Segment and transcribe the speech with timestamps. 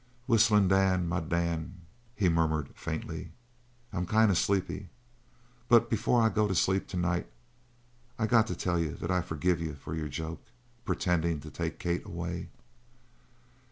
[0.25, 1.81] "Whistlin' Dan, my Dan,"
[2.15, 3.33] he murmured faintly,
[3.93, 4.89] "I'm kind of sleepy,
[5.67, 7.27] but before I go to sleep, to night,
[8.17, 10.41] I got to tell you that I forgive you for your joke
[10.85, 12.49] pretendin' to take Kate away."